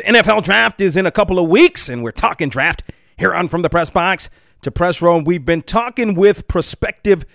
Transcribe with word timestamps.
The 0.00 0.14
NFL 0.14 0.44
draft 0.44 0.80
is 0.80 0.96
in 0.96 1.04
a 1.04 1.10
couple 1.10 1.38
of 1.38 1.50
weeks, 1.50 1.90
and 1.90 2.02
we're 2.02 2.10
talking 2.10 2.48
draft 2.48 2.82
here 3.18 3.34
on 3.34 3.48
From 3.48 3.60
the 3.60 3.68
Press 3.68 3.90
Box 3.90 4.30
to 4.62 4.70
Press 4.70 5.02
Row. 5.02 5.18
We've 5.18 5.44
been 5.44 5.60
talking 5.60 6.14
with 6.14 6.48
prospective 6.48 7.26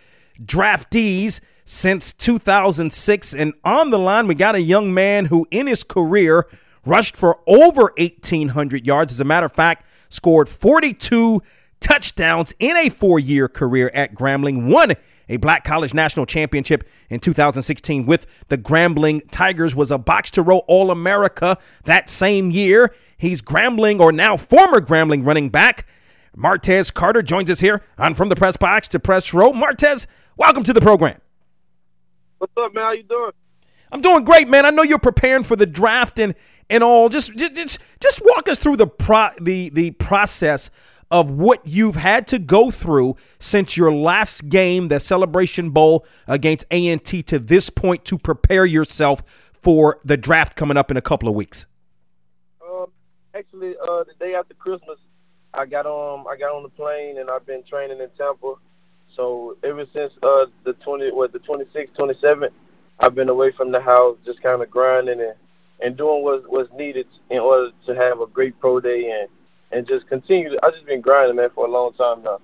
draftees 0.44 1.42
since 1.64 2.12
2006. 2.12 3.36
And 3.36 3.54
on 3.64 3.92
the 3.92 4.00
line, 4.00 4.26
we 4.26 4.34
got 4.34 4.56
a 4.56 4.62
young 4.62 4.92
man 4.92 5.26
who, 5.26 5.46
in 5.52 5.68
his 5.68 5.84
career, 5.84 6.48
rushed 6.84 7.16
for 7.16 7.40
over 7.46 7.94
1,800 8.00 8.84
yards. 8.84 9.12
As 9.12 9.20
a 9.20 9.26
matter 9.26 9.46
of 9.46 9.52
fact, 9.52 9.86
scored 10.10 10.50
42 10.50 11.44
touchdowns 11.80 12.52
in 12.58 12.76
a 12.78 12.90
four 12.90 13.20
year 13.20 13.48
career 13.48 13.92
at 13.94 14.16
Grambling, 14.16 14.72
won 14.72 14.94
a 15.30 15.38
Black 15.38 15.64
College 15.64 15.94
National 15.94 16.26
Championship 16.26 16.88
in 17.10 17.20
2016 17.20 18.06
with 18.06 18.46
the 18.50 18.58
Grambling 18.58 19.22
Tigers, 19.32 19.76
was 19.76 19.92
a 19.92 19.98
box 19.98 20.32
to 20.32 20.42
row 20.42 20.60
All 20.68 20.92
America 20.92 21.58
that 21.86 22.10
same 22.10 22.52
year. 22.52 22.94
He's 23.18 23.42
Grambling, 23.42 24.00
or 24.00 24.12
now 24.12 24.38
former 24.38 24.80
Grambling 24.80 25.26
running 25.26 25.50
back. 25.50 25.88
Martez 26.36 26.94
Carter 26.94 27.22
joins 27.22 27.50
us 27.50 27.62
here 27.62 27.82
on 27.98 28.14
From 28.14 28.30
the 28.30 28.36
Press 28.36 28.58
Box 28.58 28.88
to 28.90 29.00
Press 29.00 29.34
Row. 29.34 29.54
Martez, 29.54 30.06
welcome 30.36 30.64
to 30.64 30.74
the 30.74 30.82
program. 30.82 31.20
What's 32.40 32.54
up, 32.58 32.74
man? 32.74 32.84
How 32.84 32.92
you 32.92 33.04
doing? 33.04 33.32
I'm 33.92 34.02
doing 34.02 34.26
great, 34.26 34.50
man. 34.50 34.66
I 34.66 34.72
know 34.72 34.84
you're 34.84 35.00
preparing 35.00 35.44
for 35.44 35.56
the 35.56 35.66
draft 35.66 36.20
and 36.20 36.36
and 36.70 36.84
all. 36.84 37.08
Just 37.08 37.34
just 37.36 37.80
just 38.02 38.22
walk 38.26 38.50
us 38.50 38.60
through 38.60 38.78
the 38.78 38.88
pro 38.88 39.30
the 39.40 39.70
the 39.70 39.92
process 39.92 40.70
of 41.12 41.32
what 41.32 41.62
you've 41.66 41.96
had 41.96 42.28
to 42.28 42.40
go 42.40 42.72
through 42.72 43.16
since 43.40 43.78
your 43.78 43.92
last 43.92 44.50
game, 44.50 44.88
the 44.88 45.00
Celebration 45.00 45.70
Bowl 45.70 46.06
against 46.28 46.66
A&T, 46.72 47.24
to 47.24 47.40
this 47.40 47.70
point 47.70 48.06
to 48.06 48.18
prepare 48.18 48.66
yourself 48.66 49.52
for 49.54 50.00
the 50.04 50.18
draft 50.18 50.56
coming 50.56 50.78
up 50.78 50.92
in 50.92 50.98
a 50.98 51.02
couple 51.02 51.30
of 51.30 51.36
weeks. 51.36 51.66
Um, 52.62 52.88
actually, 53.34 53.76
uh, 53.78 54.04
the 54.04 54.14
day 54.20 54.36
after 54.36 54.54
Christmas, 54.54 55.00
I 55.54 55.66
got 55.66 55.86
on 55.86 56.26
I 56.30 56.38
got 56.38 56.54
on 56.54 56.64
the 56.64 56.70
plane 56.70 57.18
and 57.18 57.30
I've 57.30 57.46
been 57.46 57.64
training 57.64 58.00
in 58.00 58.10
Tampa. 58.18 58.56
So 59.16 59.58
ever 59.64 59.86
since 59.94 60.14
uh, 60.22 60.48
the 60.66 60.74
twenty 60.74 61.10
what 61.12 61.32
the 61.32 61.40
26th, 61.40 61.96
27th, 61.98 62.52
I've 63.00 63.16
been 63.16 63.30
away 63.30 63.52
from 63.52 63.72
the 63.72 63.80
house, 63.80 64.18
just 64.26 64.44
kind 64.44 64.62
of 64.62 64.70
grinding 64.70 65.22
and 65.22 65.36
and 65.82 65.98
doing 65.98 66.24
what 66.24 66.50
was 66.50 66.68
needed 66.76 67.08
in 67.30 67.40
order 67.40 67.72
to 67.86 67.96
have 67.96 68.22
a 68.22 68.28
great 68.28 68.60
pro 68.60 68.80
day 68.80 69.10
and 69.12 69.30
and 69.76 69.88
just 69.88 70.08
continue. 70.08 70.58
I've 70.64 70.74
just 70.74 70.86
been 70.86 71.02
grinding, 71.02 71.36
man, 71.36 71.50
for 71.54 71.68
a 71.68 71.70
long 71.70 71.94
time 71.94 72.24
now. 72.24 72.40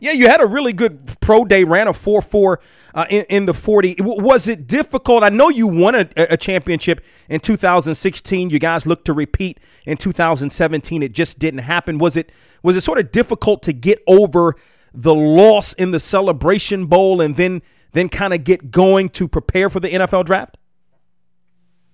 Yeah, 0.00 0.12
you 0.12 0.28
had 0.28 0.42
a 0.42 0.46
really 0.46 0.72
good 0.72 1.14
pro 1.20 1.44
day, 1.44 1.64
ran 1.64 1.88
a 1.88 1.92
4 1.92 2.20
4 2.20 2.60
uh, 2.94 3.06
in, 3.08 3.24
in, 3.30 3.44
the 3.46 3.54
40. 3.54 3.96
Was 4.00 4.48
it 4.48 4.66
difficult? 4.66 5.22
I 5.22 5.30
know 5.30 5.48
you 5.48 5.66
won 5.66 5.94
a, 5.94 6.08
a, 6.16 6.36
championship 6.36 7.02
in 7.28 7.40
2016. 7.40 8.50
You 8.50 8.58
guys 8.58 8.86
looked 8.86 9.06
to 9.06 9.12
repeat 9.14 9.60
in 9.86 9.96
2017. 9.96 11.02
It 11.02 11.14
just 11.14 11.38
didn't 11.38 11.60
happen. 11.60 11.96
Was 11.98 12.16
it 12.16 12.30
was 12.62 12.76
it 12.76 12.82
sort 12.82 12.98
of 12.98 13.12
difficult 13.12 13.62
to 13.62 13.72
get 13.72 14.02
over 14.06 14.54
the 14.92 15.14
loss 15.14 15.72
in 15.72 15.90
the 15.90 16.00
Celebration 16.00 16.86
Bowl 16.86 17.20
and 17.20 17.36
then 17.36 17.62
then 17.92 18.08
kind 18.08 18.34
of 18.34 18.44
get 18.44 18.70
going 18.70 19.08
to 19.10 19.26
prepare 19.26 19.70
for 19.70 19.80
the 19.80 19.88
NFL 19.88 20.26
draft? 20.26 20.58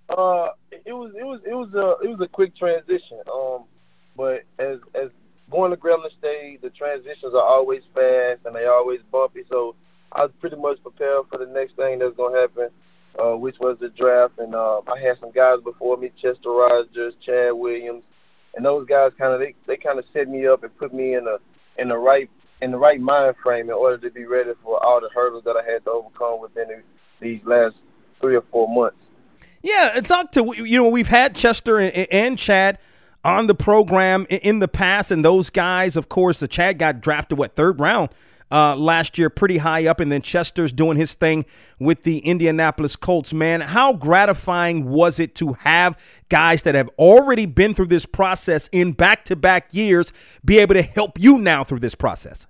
Uh, 0.09 0.49
it 0.85 0.93
was 0.93 1.13
it 1.17 1.25
was 1.25 1.41
it 1.47 1.55
was 1.55 1.73
a 1.75 2.05
it 2.05 2.09
was 2.11 2.21
a 2.21 2.29
quick 2.29 2.57
transition. 2.57 3.21
Um, 3.33 3.65
but 4.21 4.45
as 4.59 4.79
as 4.95 5.09
going 5.51 5.71
to 5.71 5.79
Grambling 5.79 6.13
State, 6.19 6.61
the 6.61 6.69
transitions 6.69 7.33
are 7.33 7.43
always 7.43 7.81
fast 7.95 8.41
and 8.45 8.55
they 8.55 8.67
always 8.67 9.01
bumpy. 9.11 9.45
So 9.49 9.75
I 10.13 10.25
was 10.25 10.31
pretty 10.41 10.57
much 10.57 10.83
prepared 10.83 11.25
for 11.31 11.39
the 11.39 11.47
next 11.47 11.75
thing 11.77 11.99
that's 11.99 12.15
gonna 12.19 12.39
happen, 12.39 12.69
uh, 13.19 13.35
which 13.39 13.57
was 13.61 13.79
the 13.81 13.89
draft. 13.89 14.35
And 14.39 14.55
uh, 14.55 14.83
I 14.87 15.01
had 15.01 15.19
some 15.21 15.31
guys 15.31 15.61
before 15.65 15.97
me, 15.97 16.13
Chester 16.21 16.51
Rogers, 16.51 17.15
Chad 17.25 17.55
Williams, 17.55 18.05
and 18.55 18.63
those 18.63 18.87
guys 18.87 19.13
kind 19.19 19.33
of 19.33 19.41
they 19.41 19.55
they 19.67 19.79
kind 19.79 19.99
of 19.99 20.05
set 20.13 20.29
me 20.29 20.47
up 20.47 20.65
and 20.65 20.77
put 20.77 20.93
me 20.93 21.15
in 21.15 21.27
a 21.27 21.39
in 21.81 21.89
the 21.89 21.97
right 21.97 22.29
in 22.61 22.73
the 22.73 22.79
right 22.79 23.01
mind 23.01 23.37
frame 23.43 23.71
in 23.71 23.75
order 23.75 23.97
to 23.97 24.11
be 24.11 24.27
ready 24.27 24.51
for 24.63 24.85
all 24.85 25.01
the 25.01 25.09
hurdles 25.15 25.45
that 25.45 25.57
I 25.57 25.65
had 25.65 25.83
to 25.87 25.93
overcome 25.93 26.43
within 26.43 26.83
these 27.21 27.41
last 27.47 27.77
three 28.21 28.37
or 28.37 28.45
four 28.53 28.69
months. 28.69 28.99
Yeah, 29.63 29.99
talk 30.05 30.31
to 30.33 30.53
you 30.59 30.77
know 30.77 30.91
we've 30.91 31.09
had 31.09 31.35
Chester 31.35 31.79
and, 31.79 31.95
and 32.13 32.39
Chad 32.39 32.77
on 33.25 33.47
the 33.47 33.55
program 33.55 34.27
in 34.29 34.59
the 34.59 34.69
past. 34.69 35.11
And 35.11 35.25
those 35.25 35.51
guys, 35.51 35.97
of 35.97 36.09
course, 36.09 36.41
the 36.41 36.49
Chad 36.49 36.79
got 36.79 37.01
drafted, 37.01 37.39
what, 37.39 37.55
third 37.55 37.81
round 37.81 38.11
uh, 38.51 38.75
last 38.77 39.19
year, 39.19 39.31
pretty 39.31 39.59
high 39.59 39.87
up. 39.87 40.01
And 40.01 40.11
then 40.11 40.23
Chester's 40.23 40.73
doing 40.73 40.97
his 40.97 41.15
thing 41.15 41.45
with 41.79 42.03
the 42.03 42.19
Indianapolis 42.19 42.97
Colts. 42.97 43.33
Man, 43.33 43.61
how 43.61 43.93
gratifying 43.93 44.87
was 44.87 45.21
it 45.21 45.35
to 45.37 45.55
have 45.61 45.97
guys 46.29 46.63
that 46.65 46.75
have 46.75 46.91
already 46.99 47.47
been 47.47 47.75
through 47.75 47.87
this 47.87 48.07
process 48.07 48.69
in 48.73 48.93
back 48.93 49.25
to 49.27 49.37
back 49.37 49.73
years 49.73 50.13
be 50.45 50.59
able 50.59 50.75
to 50.75 50.83
help 50.83 51.19
you 51.19 51.39
now 51.39 51.65
through 51.65 51.81
this 51.81 51.95
process? 51.95 52.47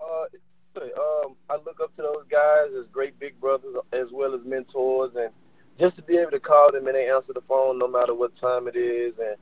Uh, 0.00 0.24
um, 0.76 1.36
I 1.48 1.54
look 1.64 1.80
up 1.82 1.94
to 1.96 2.02
those 2.02 2.24
guys 2.30 2.68
as 2.78 2.86
great 2.88 3.18
big 3.18 3.40
brothers 3.40 3.74
as 3.92 4.08
well 4.12 4.34
as 4.34 4.40
mentors. 4.44 5.12
And 5.16 5.30
just 5.78 5.96
to 5.96 6.02
be 6.02 6.16
able 6.16 6.30
to 6.32 6.40
call 6.40 6.72
them 6.72 6.86
and 6.86 6.96
they 6.96 7.08
answer 7.08 7.32
the 7.32 7.42
phone 7.42 7.78
no 7.78 7.88
matter 7.88 8.14
what 8.14 8.36
time 8.40 8.66
it 8.68 8.76
is. 8.76 9.14
And 9.18 9.36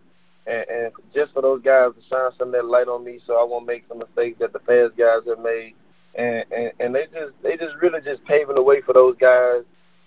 and, 0.47 0.65
and 0.69 0.93
just 1.15 1.33
for 1.33 1.43
those 1.43 1.63
guys 1.63 1.93
to 1.95 2.09
shine 2.09 2.31
some 2.39 2.49
of 2.49 2.53
that 2.53 2.65
light 2.65 2.89
on 2.89 3.05
me, 3.05 3.21
so 3.27 3.35
I 3.35 3.45
won't 3.45 3.67
make 3.67 3.85
some 3.89 3.99
mistakes 3.99 4.39
that 4.41 4.53
the 4.53 4.59
fast 4.61 4.97
guys 4.97 5.21
have 5.27 5.39
made, 5.39 5.75
and, 6.15 6.45
and 6.51 6.73
and 6.81 6.95
they 6.95 7.05
just 7.07 7.33
they 7.43 7.57
just 7.57 7.77
really 7.81 8.01
just 8.01 8.25
paving 8.25 8.57
the 8.57 8.63
way 8.63 8.81
for 8.81 8.93
those 8.93 9.17
guys 9.19 9.63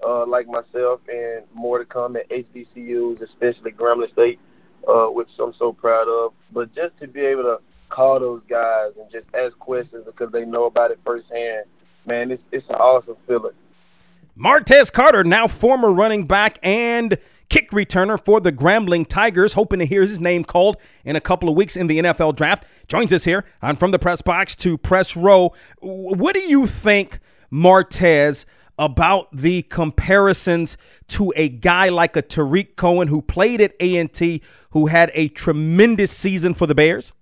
uh, 0.06 0.26
like 0.26 0.48
myself, 0.48 1.02
and 1.08 1.46
more 1.54 1.80
to 1.80 1.86
come 1.86 2.16
at 2.16 2.30
HBCUs, 2.30 3.22
especially 3.22 3.72
Grambling 3.72 4.12
State, 4.12 4.40
uh, 4.88 5.08
which 5.08 5.30
I'm 5.40 5.54
so 5.58 5.72
proud 5.72 6.08
of. 6.08 6.34
But 6.52 6.74
just 6.76 6.98
to 7.00 7.08
be 7.08 7.22
able 7.22 7.44
to 7.44 7.60
call 7.90 8.20
those 8.20 8.42
guys 8.50 8.92
and 9.00 9.10
just 9.12 9.26
ask 9.34 9.58
questions 9.60 10.04
because 10.06 10.32
they 10.32 10.46
know 10.46 10.66
about 10.66 10.92
it 10.92 11.00
firsthand, 11.06 11.66
man, 12.06 12.32
it's 12.32 12.44
it's 12.52 12.68
an 12.70 12.76
awesome 12.76 13.18
feeling. 13.28 13.54
Martez 14.38 14.92
Carter, 14.92 15.24
now 15.24 15.48
former 15.48 15.94
running 15.94 16.28
back 16.28 16.60
and 16.62 17.18
kick 17.50 17.72
returner 17.72 18.24
for 18.24 18.40
the 18.40 18.52
Grambling 18.52 19.08
Tigers, 19.08 19.54
hoping 19.54 19.80
to 19.80 19.86
hear 19.86 20.02
his 20.02 20.20
name 20.20 20.44
called 20.44 20.78
in 21.04 21.16
a 21.16 21.22
couple 21.22 21.50
of 21.50 21.56
weeks 21.56 21.76
in 21.76 21.88
the 21.88 22.00
NFL 22.00 22.36
draft. 22.36 22.66
Joins 22.88 23.14
us 23.14 23.24
here 23.24 23.46
on 23.62 23.76
From 23.76 23.92
the 23.92 24.00
Press 24.00 24.22
Box 24.22 24.56
to 24.58 24.78
Press 24.78 25.16
Row. 25.16 25.54
What 25.80 26.36
do 26.36 26.42
you 26.42 26.68
think, 26.68 27.20
Martez, 27.52 28.46
about 28.78 29.34
the 29.36 29.62
comparisons 29.64 30.78
to 31.08 31.32
a 31.36 31.50
guy 31.50 31.90
like 31.90 32.16
a 32.16 32.22
Tarik 32.22 32.76
Cohen 32.76 33.08
who 33.08 33.22
played 33.22 33.62
at 33.62 33.74
A&T, 33.80 34.42
who 34.72 34.88
had 34.88 35.12
a 35.14 35.30
tremendous 35.30 36.12
season 36.12 36.54
for 36.54 36.68
the 36.68 36.76
Bears? 36.76 37.14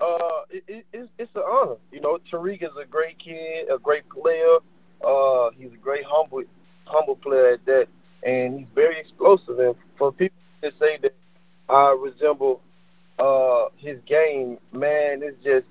Uh, 0.00 0.06
it, 0.50 0.64
it, 0.66 0.86
it's, 0.92 1.08
it's 1.18 1.34
an 1.34 1.42
honor. 1.42 1.76
You 1.92 2.00
know, 2.00 2.18
Tarik 2.30 2.62
is 2.62 2.70
a 2.80 2.86
great 2.86 3.18
kid, 3.18 3.68
a 3.70 3.78
great 3.78 4.08
player. 4.08 4.56
Uh, 5.06 5.50
he's 5.58 5.72
a 5.72 5.76
great 5.76 6.04
humble, 6.06 6.42
humble 6.86 7.16
player 7.16 7.52
at 7.52 7.64
that 7.66 7.88
and 8.24 8.60
he's 8.60 8.68
very 8.74 8.98
explosive. 8.98 9.58
And 9.58 9.74
for 9.98 10.12
people 10.12 10.36
to 10.62 10.72
say 10.78 10.98
that 11.02 11.14
I 11.68 11.96
resemble 12.00 12.60
uh, 13.18 13.66
his 13.76 13.98
game, 14.06 14.58
man, 14.72 15.22
it's 15.22 15.42
just 15.44 15.66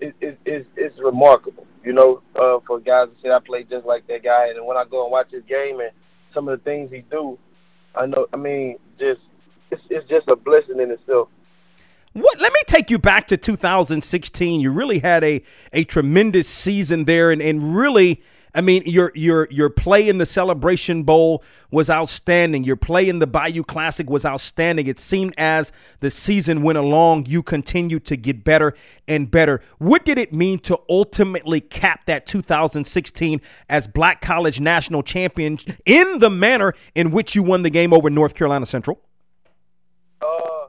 it, 0.00 0.14
it, 0.20 0.38
it's 0.44 0.68
it's 0.76 0.98
remarkable. 0.98 1.66
You 1.84 1.92
know, 1.92 2.22
uh, 2.34 2.58
for 2.66 2.80
guys 2.80 3.08
to 3.08 3.22
say 3.22 3.30
I 3.30 3.38
play 3.38 3.64
just 3.64 3.86
like 3.86 4.06
that 4.08 4.22
guy, 4.22 4.48
and 4.48 4.66
when 4.66 4.76
I 4.76 4.84
go 4.84 5.04
and 5.04 5.12
watch 5.12 5.30
his 5.30 5.44
game 5.44 5.80
and 5.80 5.90
some 6.32 6.48
of 6.48 6.58
the 6.58 6.64
things 6.64 6.90
he 6.90 7.02
do, 7.10 7.38
I 7.94 8.06
know. 8.06 8.26
I 8.32 8.36
mean, 8.36 8.78
just 8.98 9.20
it's 9.70 9.82
it's 9.90 10.08
just 10.08 10.28
a 10.28 10.36
blessing 10.36 10.80
in 10.80 10.90
itself. 10.90 11.28
What? 12.12 12.40
Let 12.40 12.52
me 12.52 12.60
take 12.66 12.90
you 12.90 12.98
back 12.98 13.26
to 13.28 13.36
2016. 13.36 14.60
You 14.60 14.72
really 14.72 15.00
had 15.00 15.24
a 15.24 15.42
a 15.72 15.84
tremendous 15.84 16.48
season 16.48 17.04
there, 17.04 17.30
and 17.30 17.42
and 17.42 17.76
really 17.76 18.22
I 18.54 18.60
mean, 18.60 18.84
your 18.86 19.10
your 19.14 19.48
your 19.50 19.68
play 19.68 20.08
in 20.08 20.18
the 20.18 20.26
Celebration 20.26 21.02
Bowl 21.02 21.42
was 21.72 21.90
outstanding. 21.90 22.62
Your 22.62 22.76
play 22.76 23.08
in 23.08 23.18
the 23.18 23.26
Bayou 23.26 23.64
Classic 23.64 24.08
was 24.08 24.24
outstanding. 24.24 24.86
It 24.86 25.00
seemed 25.00 25.34
as 25.36 25.72
the 26.00 26.10
season 26.10 26.62
went 26.62 26.78
along, 26.78 27.26
you 27.26 27.42
continued 27.42 28.04
to 28.06 28.16
get 28.16 28.44
better 28.44 28.74
and 29.08 29.28
better. 29.28 29.60
What 29.78 30.04
did 30.04 30.18
it 30.18 30.32
mean 30.32 30.60
to 30.60 30.78
ultimately 30.88 31.60
cap 31.60 32.06
that 32.06 32.26
2016 32.26 33.40
as 33.68 33.88
Black 33.88 34.20
College 34.20 34.60
National 34.60 35.02
Champion 35.02 35.58
in 35.84 36.20
the 36.20 36.30
manner 36.30 36.74
in 36.94 37.10
which 37.10 37.34
you 37.34 37.42
won 37.42 37.62
the 37.62 37.70
game 37.70 37.92
over 37.92 38.08
North 38.08 38.34
Carolina 38.34 38.66
Central? 38.66 39.00
Uh, 40.22 40.68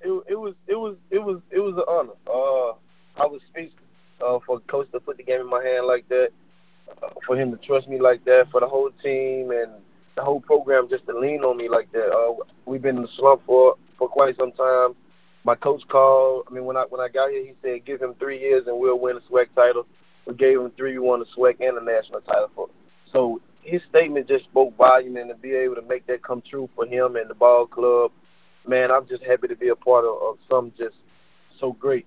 it, 0.00 0.24
it 0.30 0.40
was 0.40 0.54
it 0.66 0.76
was 0.76 0.96
it 1.10 1.18
was 1.18 1.40
it 1.50 1.58
was 1.58 1.74
an 1.76 1.84
honor. 1.86 2.12
Uh, 2.26 3.22
I 3.22 3.26
was 3.26 3.42
speechless 3.48 3.74
uh, 4.26 4.38
for 4.46 4.60
coach 4.60 4.90
to 4.92 5.00
put 5.00 5.18
the 5.18 5.22
game 5.22 5.40
in 5.40 5.50
my 5.50 5.62
hand 5.62 5.86
like 5.86 6.08
that 6.08 6.30
for 7.26 7.36
him 7.36 7.50
to 7.50 7.56
trust 7.58 7.88
me 7.88 8.00
like 8.00 8.24
that, 8.24 8.48
for 8.50 8.60
the 8.60 8.68
whole 8.68 8.90
team 9.02 9.50
and 9.50 9.72
the 10.16 10.22
whole 10.22 10.40
program 10.40 10.88
just 10.88 11.06
to 11.06 11.18
lean 11.18 11.44
on 11.44 11.56
me 11.56 11.68
like 11.68 11.90
that. 11.92 12.10
Uh, 12.10 12.34
we've 12.66 12.82
been 12.82 12.96
in 12.96 13.02
the 13.02 13.08
slump 13.16 13.42
for 13.46 13.76
for 13.98 14.08
quite 14.08 14.36
some 14.36 14.52
time. 14.52 14.94
My 15.44 15.54
coach 15.54 15.82
called. 15.88 16.46
I 16.50 16.54
mean, 16.54 16.64
when 16.64 16.76
I 16.76 16.84
when 16.88 17.00
I 17.00 17.08
got 17.08 17.30
here, 17.30 17.44
he 17.44 17.54
said, 17.62 17.84
"Give 17.84 18.00
him 18.00 18.14
three 18.18 18.38
years 18.40 18.66
and 18.66 18.78
we'll 18.78 18.98
win 18.98 19.16
a 19.16 19.32
SWAC 19.32 19.46
title." 19.54 19.86
We 20.26 20.34
gave 20.34 20.60
him 20.60 20.70
three. 20.76 20.98
We 20.98 21.06
won 21.06 21.20
the 21.20 21.26
SWAC 21.36 21.56
and 21.60 21.76
the 21.76 21.80
national 21.80 22.20
title 22.20 22.50
for. 22.54 22.68
So 23.12 23.40
his 23.62 23.80
statement 23.88 24.28
just 24.28 24.44
spoke 24.44 24.76
volume, 24.76 25.16
and 25.16 25.28
to 25.28 25.34
be 25.34 25.52
able 25.52 25.76
to 25.76 25.82
make 25.82 26.06
that 26.06 26.22
come 26.22 26.42
true 26.48 26.68
for 26.74 26.86
him 26.86 27.16
and 27.16 27.28
the 27.28 27.34
ball 27.34 27.66
club, 27.66 28.12
man, 28.66 28.90
I'm 28.90 29.06
just 29.06 29.22
happy 29.22 29.48
to 29.48 29.56
be 29.56 29.68
a 29.68 29.76
part 29.76 30.04
of, 30.04 30.16
of 30.22 30.38
something 30.48 30.72
just 30.78 30.96
so 31.58 31.72
great. 31.72 32.06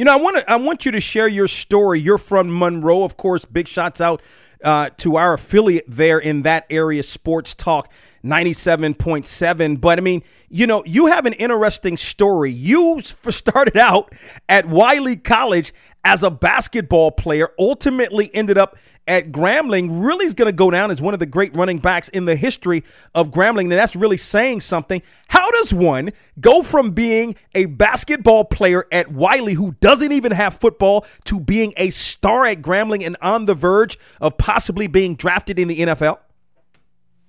You 0.00 0.06
know, 0.06 0.14
I 0.14 0.16
want 0.16 0.38
to 0.38 0.50
I 0.50 0.56
want 0.56 0.86
you 0.86 0.92
to 0.92 1.00
share 1.00 1.28
your 1.28 1.46
story. 1.46 2.00
You're 2.00 2.16
from 2.16 2.58
Monroe, 2.58 3.04
of 3.04 3.18
course. 3.18 3.44
Big 3.44 3.68
shots 3.68 4.00
out 4.00 4.22
uh, 4.64 4.88
to 4.96 5.16
our 5.16 5.34
affiliate 5.34 5.84
there 5.88 6.18
in 6.18 6.40
that 6.40 6.64
area, 6.70 7.02
Sports 7.02 7.52
Talk 7.52 7.92
97.7. 8.24 9.78
But 9.78 9.98
I 9.98 10.00
mean, 10.00 10.22
you 10.48 10.66
know, 10.66 10.82
you 10.86 11.08
have 11.08 11.26
an 11.26 11.34
interesting 11.34 11.98
story. 11.98 12.50
You 12.50 13.02
started 13.02 13.76
out 13.76 14.14
at 14.48 14.64
Wiley 14.64 15.16
College 15.16 15.74
as 16.04 16.22
a 16.22 16.30
basketball 16.30 17.10
player, 17.10 17.50
ultimately 17.58 18.30
ended 18.34 18.58
up 18.58 18.76
at 19.06 19.32
Grambling 19.32 20.04
really 20.04 20.24
is 20.24 20.34
going 20.34 20.46
to 20.46 20.52
go 20.52 20.70
down 20.70 20.90
as 20.90 21.02
one 21.02 21.14
of 21.14 21.20
the 21.20 21.26
great 21.26 21.54
running 21.56 21.78
backs 21.78 22.08
in 22.08 22.26
the 22.26 22.36
history 22.36 22.84
of 23.14 23.30
Grambling. 23.30 23.64
And 23.64 23.72
that's 23.72 23.96
really 23.96 24.16
saying 24.16 24.60
something. 24.60 25.02
How 25.28 25.50
does 25.50 25.74
one 25.74 26.10
go 26.38 26.62
from 26.62 26.92
being 26.92 27.34
a 27.54 27.66
basketball 27.66 28.44
player 28.44 28.86
at 28.92 29.10
Wiley 29.10 29.54
who 29.54 29.72
doesn't 29.80 30.12
even 30.12 30.32
have 30.32 30.54
football 30.54 31.06
to 31.24 31.40
being 31.40 31.74
a 31.76 31.90
star 31.90 32.46
at 32.46 32.62
Grambling 32.62 33.04
and 33.04 33.16
on 33.20 33.46
the 33.46 33.54
verge 33.54 33.98
of 34.20 34.38
possibly 34.38 34.86
being 34.86 35.16
drafted 35.16 35.58
in 35.58 35.68
the 35.68 35.80
NFL? 35.80 36.18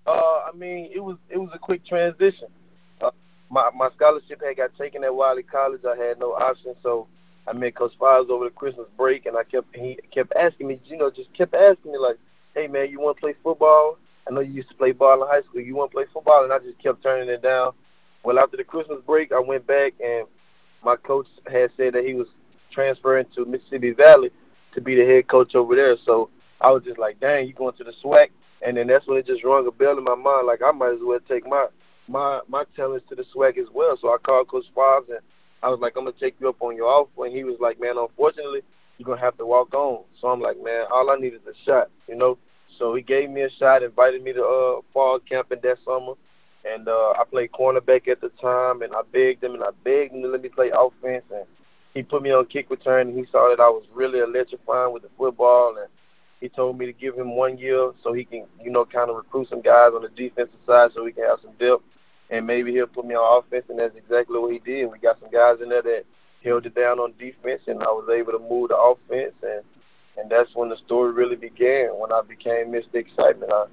Uh, 0.06 0.12
I 0.12 0.52
mean, 0.56 0.92
it 0.94 1.00
was 1.00 1.18
it 1.30 1.38
was 1.38 1.50
a 1.54 1.60
quick 1.60 1.86
transition. 1.86 2.48
Uh, 3.00 3.12
my 3.50 3.70
my 3.76 3.90
scholarship 3.96 4.42
had 4.44 4.58
got 4.58 4.76
taken 4.78 5.04
at 5.04 5.14
Wiley 5.14 5.44
College. 5.44 5.82
I 5.86 5.96
had 5.96 6.20
no 6.20 6.34
option, 6.34 6.76
so 6.82 7.08
I 7.48 7.54
met 7.54 7.76
Coach 7.76 7.94
Fobbs 8.00 8.30
over 8.30 8.46
the 8.46 8.52
Christmas 8.52 8.88
break, 8.98 9.26
and 9.26 9.38
I 9.38 9.44
kept 9.44 9.76
he 9.76 9.98
kept 10.14 10.34
asking 10.36 10.68
me, 10.68 10.80
you 10.86 10.98
know, 10.98 11.10
just 11.10 11.34
kept 11.34 11.54
asking 11.54 11.92
me 11.92 11.98
like, 11.98 12.18
"Hey 12.54 12.68
man, 12.68 12.90
you 12.90 13.00
want 13.00 13.18
to 13.18 13.22
play 13.22 13.36
football? 13.44 13.98
I 14.28 14.32
know 14.32 14.42
you 14.42 14.54
used 14.54 14.70
to 14.70 14.76
play 14.76 14.92
ball 14.92 15.22
in 15.24 15.28
high 15.28 15.42
school. 15.42 15.62
You 15.62 15.76
want 15.76 15.92
to 15.92 15.96
play 15.96 16.06
football?" 16.14 16.44
And 16.44 16.54
I 16.54 16.60
just 16.60 16.82
kept 16.82 17.04
turning 17.04 17.30
it 17.30 17.42
down. 17.42 17.74
Well, 18.24 18.40
after 18.40 18.58
the 18.58 18.64
Christmas 18.64 19.00
break, 19.06 19.32
I 19.32 19.40
went 19.40 19.66
back, 19.66 19.94
and 20.00 20.28
my 20.84 20.96
coach 20.96 21.28
had 21.52 21.72
said 21.76 21.94
that 21.94 22.06
he 22.06 22.14
was 22.14 22.28
transferring 22.72 23.26
to 23.36 23.46
Mississippi 23.46 23.92
Valley 23.92 24.32
to 24.74 24.82
be 24.82 24.96
the 24.96 25.06
head 25.06 25.28
coach 25.28 25.56
over 25.56 25.76
there. 25.76 25.98
So 26.06 26.30
I 26.62 26.70
was 26.72 26.84
just 26.84 27.00
like, 27.00 27.20
"Dang, 27.20 27.48
you 27.48 27.54
going 27.54 27.76
to 27.78 27.84
the 27.84 27.94
SWAC?" 28.04 28.30
And 28.62 28.78
then 28.78 28.88
that's 28.88 29.08
when 29.08 29.18
it 29.18 29.26
just 29.26 29.44
rung 29.44 29.66
a 29.68 29.72
bell 29.72 29.98
in 29.98 30.04
my 30.04 30.16
mind, 30.16 30.46
like 30.46 30.62
I 30.64 30.72
might 30.72 30.94
as 30.94 31.00
well 31.02 31.20
take 31.28 31.48
my 31.48 31.68
my 32.08 32.42
my 32.48 32.64
talents 32.76 33.06
to 33.10 33.16
the 33.16 33.24
SWAC 33.36 33.58
as 33.58 33.68
well. 33.74 33.98
So 34.00 34.14
I 34.14 34.18
called 34.18 34.48
Coach 34.48 34.66
Fobbs 34.76 35.10
and 35.10 35.20
I 35.64 35.70
was 35.70 35.80
like, 35.80 35.94
I'm 35.96 36.06
gonna 36.06 36.16
take 36.20 36.36
you 36.40 36.50
up 36.50 36.62
on 36.62 36.76
your 36.76 36.88
offer, 36.88 37.26
and 37.26 37.36
he 37.36 37.44
was 37.44 37.58
like, 37.60 37.80
man, 37.80 37.98
unfortunately, 37.98 38.62
you're 38.98 39.06
gonna 39.06 39.22
have 39.22 39.38
to 39.38 39.46
walk 39.46 39.74
on. 39.74 40.04
So 40.20 40.28
I'm 40.28 40.42
like, 40.42 40.62
man, 40.62 40.86
all 40.92 41.10
I 41.10 41.16
need 41.16 41.34
is 41.34 41.42
a 41.48 41.54
shot, 41.66 41.90
you 42.08 42.16
know. 42.16 42.38
So 42.80 42.96
he 42.96 43.02
gave 43.02 43.30
me 43.30 43.42
a 43.42 43.50
shot, 43.50 43.84
invited 43.84 44.24
me 44.24 44.34
to 44.34 44.44
uh, 44.44 44.82
fall 44.94 45.20
camping 45.20 45.60
that 45.64 45.78
summer, 45.86 46.14
and 46.66 46.88
uh, 46.88 47.12
I 47.12 47.24
played 47.30 47.52
cornerback 47.52 48.08
at 48.08 48.22
the 48.22 48.30
time, 48.42 48.82
and 48.82 48.94
I 48.94 49.02
begged 49.12 49.44
him 49.44 49.54
and 49.54 49.64
I 49.64 49.70
begged 49.84 50.14
him 50.14 50.22
to 50.24 50.28
let 50.30 50.42
me 50.42 50.50
play 50.50 50.72
offense, 50.74 51.26
and 51.32 51.46
he 51.94 52.02
put 52.02 52.24
me 52.24 52.32
on 52.32 52.46
kick 52.46 52.70
return, 52.70 53.10
and 53.10 53.18
he 53.18 53.26
saw 53.32 53.50
that 53.50 53.62
I 53.62 53.70
was 53.70 53.84
really 53.94 54.20
electrifying 54.20 54.94
with 54.94 55.04
the 55.04 55.10
football, 55.18 55.76
and 55.78 55.90
he 56.40 56.50
told 56.50 56.78
me 56.80 56.88
to 56.88 56.94
give 56.94 57.16
him 57.16 57.36
one 57.36 57.58
year 57.58 57.92
so 58.04 58.14
he 58.14 58.24
can, 58.24 58.46
you 58.60 58.72
know, 58.72 58.86
kind 58.86 59.12
of 59.12 59.16
recruit 59.16 59.50
some 59.50 59.62
guys 59.62 59.92
on 59.94 60.02
the 60.02 60.10
defensive 60.10 60.60
side 60.66 60.90
so 60.96 61.04
we 61.04 61.12
can 61.12 61.26
have 61.26 61.40
some 61.42 61.52
depth 61.60 61.84
and 62.32 62.48
maybe 62.48 62.72
he'll 62.72 62.88
put 62.88 63.06
me 63.06 63.14
on 63.14 63.44
offense, 63.44 63.66
and 63.70 63.78
that's 63.78 63.96
exactly 63.96 64.40
what 64.40 64.54
he 64.54 64.60
did. 64.60 64.86
We 64.86 64.98
got 65.00 65.20
some 65.20 65.30
guys 65.30 65.58
in 65.62 65.70
there 65.70 65.82
that 65.82 66.06
held 66.44 66.66
it 66.66 66.74
down 66.74 66.98
on 67.00 67.14
defense, 67.20 67.62
and 67.68 67.84
I 67.84 67.88
was 67.88 68.10
able 68.10 68.32
to 68.32 68.40
move 68.40 68.70
the 68.70 68.78
offense, 68.78 69.36
and 69.44 69.62
and 70.18 70.30
that's 70.30 70.54
when 70.56 70.70
the 70.70 70.78
story 70.78 71.12
really 71.12 71.36
began. 71.36 71.90
When 71.90 72.12
I 72.12 72.22
became 72.22 72.68
Mr. 72.72 72.96
Excitement, 72.96 73.52
I, 73.52 73.66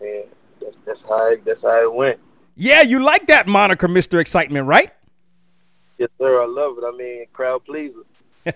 and 0.00 0.24
that's 0.60 0.76
that's 0.86 1.00
how 1.08 1.30
it, 1.30 1.44
that's 1.44 1.62
how 1.62 1.82
it 1.82 1.92
went. 1.92 2.18
Yeah, 2.54 2.82
you 2.82 3.02
like 3.02 3.26
that 3.28 3.46
moniker, 3.46 3.88
Mr. 3.88 4.20
Excitement, 4.20 4.66
right? 4.66 4.90
Yes, 5.98 6.10
sir. 6.18 6.42
I 6.42 6.46
love 6.46 6.78
it. 6.78 6.84
I 6.84 6.96
mean, 6.96 7.26
crowd 7.32 7.64
pleaser. 7.64 8.02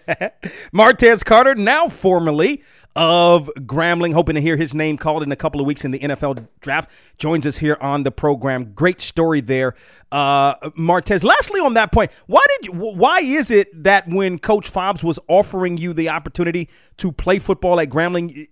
Martez 0.75 1.25
Carter, 1.25 1.55
now 1.55 1.89
formerly 1.89 2.63
of 2.97 3.51
Grambling, 3.59 4.15
hoping 4.15 4.37
to 4.37 4.41
hear 4.41 4.57
his 4.57 4.75
name 4.75 4.97
called 4.97 5.23
in 5.23 5.31
a 5.31 5.37
couple 5.37 5.61
of 5.61 5.67
weeks 5.67 5.85
in 5.85 5.91
the 5.91 5.99
NFL 5.99 6.49
draft, 6.61 6.91
joins 7.19 7.47
us 7.47 7.59
here 7.59 7.77
on 7.81 8.05
the 8.05 8.11
program. 8.11 8.73
Great 8.73 9.03
story 9.03 9.43
there, 9.43 9.75
uh, 10.11 10.55
Martez. 10.71 11.23
Lastly, 11.23 11.61
on 11.61 11.75
that 11.75 11.93
point, 11.93 12.11
why 12.27 12.45
did 12.49 12.67
you, 12.67 12.73
why 12.73 13.21
is 13.21 13.51
it 13.51 13.85
that 13.85 14.09
when 14.09 14.39
Coach 14.39 14.73
Fobbs 14.73 15.05
was 15.05 15.21
offering 15.29 15.77
you 15.77 15.93
the 15.93 16.09
opportunity 16.09 16.71
to 16.97 17.13
play 17.13 17.39
football 17.39 17.79
at 17.79 17.91
Grambling, 17.91 18.49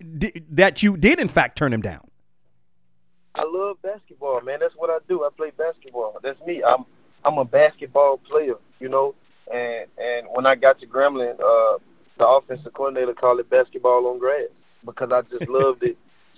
that 0.51 0.83
you 0.83 0.99
did 0.99 1.19
in 1.19 1.29
fact 1.29 1.57
turn 1.57 1.73
him 1.73 1.81
down? 1.81 2.07
I 3.35 3.45
love 3.45 3.79
basketball, 3.83 4.43
man. 4.43 4.61
That's 4.61 4.75
what 4.77 4.91
I 4.91 4.99
do. 5.09 5.25
I 5.25 5.31
play 5.35 5.53
basketball. 5.57 6.19
That's 6.23 6.41
me. 6.47 6.63
I'm 6.63 6.85
I'm 7.25 7.39
a 7.39 7.45
basketball 7.45 8.19
player, 8.19 8.57
you 8.79 8.91
know. 8.91 9.15
And 9.53 9.87
and 9.99 10.27
when 10.31 10.45
I 10.45 10.55
got 10.55 10.79
to 10.81 10.87
Grambling, 10.87 11.41
uh, 11.41 11.79
the 12.19 12.27
offensive 12.27 12.73
coordinator 12.75 13.15
called 13.15 13.41
it 13.41 13.51
basketball 13.51 14.07
on 14.07 14.19
grass 14.19 14.49
because 14.85 15.11
I 15.13 15.23
just 15.23 15.49
loved 15.49 15.83
it 15.83 15.97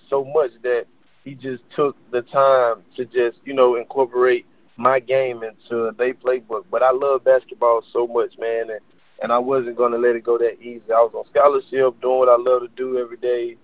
so 0.09 0.25
much 0.25 0.51
that 0.63 0.87
he 1.25 1.35
just 1.35 1.63
took 1.75 1.97
the 2.11 2.23
time 2.23 2.83
to 2.97 3.05
just 3.05 3.39
you 3.45 3.55
know 3.55 3.77
incorporate 3.77 4.47
my 4.77 5.01
game 5.01 5.43
into 5.43 5.91
their 5.97 6.15
playbook. 6.15 6.65
But 6.71 6.83
I 6.83 6.93
love 6.93 7.25
basketball 7.25 7.83
so 7.93 8.07
much, 8.07 8.39
man, 8.39 8.71
and 8.71 8.81
and 9.23 9.33
I 9.33 9.39
wasn't 9.39 9.77
gonna 9.77 9.99
let 9.99 10.17
it 10.17 10.25
go 10.25 10.39
that 10.39 10.61
easy. 10.61 10.93
I 10.93 11.01
was 11.01 11.13
on 11.15 11.25
scholarship, 11.31 12.01
doing 12.01 12.19
what 12.19 12.29
I 12.29 12.37
love 12.37 12.63
to 12.63 12.69
do 12.77 12.99
every 12.99 13.17
day. 13.17 13.57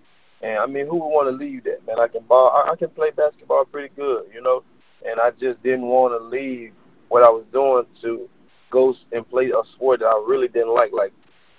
And 0.43 0.59
I 0.59 0.67
mean, 0.67 0.87
who 0.87 0.97
would 0.97 1.09
want 1.09 1.29
to 1.29 1.45
leave 1.45 1.65
that, 1.65 1.87
man? 1.87 2.01
I 2.01 2.09
can 2.09 2.23
ball. 2.25 2.51
I, 2.51 2.73
I 2.73 2.77
can 2.77 2.89
play 2.91 3.11
basketball 3.11 3.65
pretty 3.65 3.95
good, 3.95 4.25
you 4.35 4.43
know. 4.43 4.65
And 5.07 5.21
I 5.21 5.31
just 5.33 5.63
didn't 5.63 5.87
want 5.87 6.15
to 6.15 6.25
leave 6.25 6.73
what 7.09 7.23
I 7.23 7.29
was 7.29 7.45
doing 7.53 7.85
to 8.03 8.29
go 8.71 8.95
and 9.13 9.29
play 9.29 9.51
a 9.51 9.63
sport 9.75 10.01
that 10.01 10.07
I 10.07 10.25
really 10.27 10.49
didn't 10.49 10.75
like. 10.75 10.93
Like, 10.93 11.13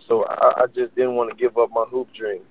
so 0.08 0.26
I, 0.26 0.64
I 0.64 0.66
just 0.68 0.96
didn't 0.96 1.16
want 1.16 1.30
to 1.30 1.36
give 1.36 1.58
up 1.58 1.70
my 1.72 1.86
hoop 1.86 2.14
dream. 2.14 2.42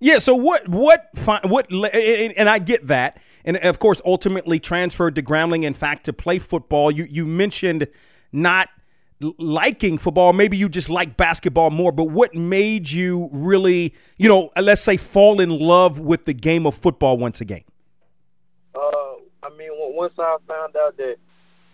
Yeah. 0.00 0.18
So 0.18 0.34
what? 0.34 0.68
What? 0.68 1.10
What? 1.44 1.70
And 1.70 2.48
I 2.48 2.58
get 2.58 2.88
that, 2.88 3.20
and 3.44 3.56
of 3.58 3.78
course, 3.78 4.02
ultimately 4.04 4.58
transferred 4.58 5.14
to 5.14 5.22
Grambling. 5.22 5.62
In 5.62 5.74
fact, 5.74 6.04
to 6.06 6.12
play 6.12 6.38
football. 6.38 6.90
You 6.90 7.04
you 7.04 7.26
mentioned 7.26 7.86
not 8.32 8.68
liking 9.38 9.98
football. 9.98 10.32
Maybe 10.32 10.56
you 10.56 10.68
just 10.68 10.90
like 10.90 11.16
basketball 11.16 11.70
more. 11.70 11.92
But 11.92 12.04
what 12.04 12.34
made 12.34 12.90
you 12.90 13.28
really, 13.32 13.94
you 14.16 14.28
know, 14.28 14.50
let's 14.60 14.82
say, 14.82 14.96
fall 14.96 15.40
in 15.40 15.50
love 15.50 16.00
with 16.00 16.24
the 16.24 16.34
game 16.34 16.66
of 16.66 16.74
football 16.74 17.16
once 17.16 17.40
again? 17.40 17.62
Uh, 18.74 18.80
I 19.44 19.50
mean, 19.56 19.70
once 19.72 20.14
I 20.18 20.36
found 20.48 20.74
out 20.76 20.96
that 20.96 21.16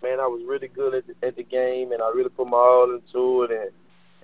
man, 0.01 0.19
I 0.19 0.27
was 0.27 0.41
really 0.47 0.67
good 0.67 0.93
at 0.93 1.05
the, 1.07 1.27
at 1.27 1.35
the 1.35 1.43
game, 1.43 1.91
and 1.91 2.01
I 2.01 2.09
really 2.09 2.29
put 2.29 2.47
my 2.47 2.57
all 2.57 2.93
into 2.93 3.43
it, 3.43 3.51
and 3.51 3.71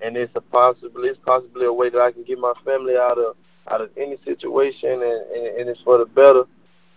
and 0.01 0.17
it's 0.17 0.35
a 0.35 0.41
possible, 0.41 1.03
it's 1.03 1.19
possibly 1.25 1.65
a 1.65 1.73
way 1.73 1.89
that 1.89 2.01
I 2.01 2.11
can 2.11 2.23
get 2.23 2.39
my 2.39 2.53
family 2.63 2.95
out 2.95 3.17
of 3.17 3.35
out 3.67 3.81
of 3.81 3.89
any 3.97 4.17
situation, 4.23 4.91
and, 4.91 5.03
and, 5.03 5.59
and 5.59 5.69
it's 5.69 5.81
for 5.81 5.97
the 5.97 6.05
better. 6.05 6.43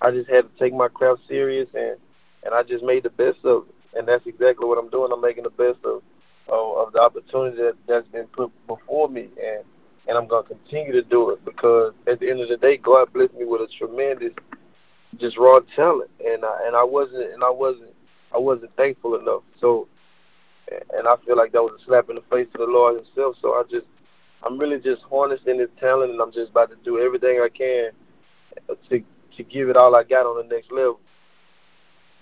I 0.03 0.11
just 0.11 0.29
had 0.29 0.43
to 0.43 0.59
take 0.59 0.75
my 0.75 0.89
craft 0.89 1.23
serious, 1.29 1.69
and 1.75 1.97
and 2.45 2.55
I 2.55 2.63
just 2.63 2.85
made 2.85 3.03
the 3.03 3.11
best 3.11 3.39
of 3.45 3.65
it, 3.69 3.99
and 3.99 4.07
that's 4.07 4.27
exactly 4.27 4.67
what 4.67 4.79
I'm 4.79 4.91
doing. 4.91 5.13
I'm 5.13 5.21
making 5.21 5.45
the 5.45 5.51
best 5.51 5.85
of 5.85 6.03
of, 6.49 6.87
of 6.87 6.93
the 6.93 7.01
opportunity 7.01 7.57
that 7.59 7.75
that's 7.87 8.09
been 8.09 8.27
put 8.27 8.51
before 8.67 9.09
me, 9.09 9.29
and 9.43 9.65
and 10.09 10.17
I'm 10.17 10.27
gonna 10.27 10.47
continue 10.47 10.93
to 10.93 11.03
do 11.03 11.31
it 11.31 11.45
because 11.45 11.93
at 12.07 12.21
the 12.21 12.31
end 12.31 12.41
of 12.41 12.49
the 12.49 12.57
day, 12.57 12.77
God 12.77 13.13
blessed 13.13 13.35
me 13.35 13.45
with 13.45 13.61
a 13.61 13.69
tremendous, 13.79 14.33
just 15.19 15.37
raw 15.37 15.61
talent, 15.77 16.11
and 16.25 16.45
I, 16.45 16.67
and 16.67 16.77
I 16.77 16.85
wasn't 16.85 17.33
and 17.33 17.45
I 17.45 17.51
wasn't 17.51 17.95
I 18.35 18.39
wasn't 18.39 18.75
thankful 18.77 19.19
enough. 19.19 19.43
So, 19.61 19.89
and 20.97 21.09
I 21.09 21.17
feel 21.25 21.37
like 21.37 21.53
that 21.53 21.63
was 21.63 21.81
a 21.81 21.85
slap 21.85 22.09
in 22.11 22.17
the 22.17 22.23
face 22.31 22.47
to 22.53 22.59
the 22.59 22.65
Lord 22.65 22.97
Himself. 22.97 23.37
So 23.41 23.55
I 23.55 23.63
just, 23.71 23.87
I'm 24.43 24.59
really 24.59 24.79
just 24.79 25.03
harnessing 25.03 25.59
His 25.59 25.71
talent, 25.81 26.13
and 26.13 26.21
I'm 26.21 26.33
just 26.33 26.51
about 26.51 26.71
to 26.71 26.77
do 26.85 27.01
everything 27.01 27.41
I 27.41 27.49
can 27.49 27.91
to 28.91 29.03
to 29.37 29.43
give 29.45 29.69
it 29.69 29.77
all 29.77 29.97
I 29.97 30.03
got 30.03 30.27
on 30.27 30.37
the 30.37 30.55
next 30.55 30.71
level. 30.73 31.01